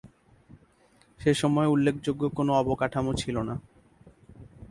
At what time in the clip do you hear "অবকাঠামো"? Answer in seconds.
2.51-3.11